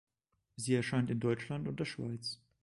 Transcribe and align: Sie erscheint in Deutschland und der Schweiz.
Sie 0.55 0.73
erscheint 0.73 1.11
in 1.11 1.19
Deutschland 1.19 1.67
und 1.67 1.79
der 1.79 1.85
Schweiz. 1.85 2.39